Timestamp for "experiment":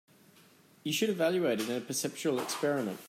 2.39-2.97